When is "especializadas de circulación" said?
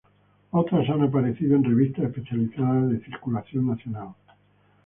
2.05-3.67